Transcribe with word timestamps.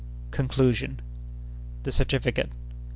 Conclusion.—The 0.31 1.91
Certificate. 1.91 2.49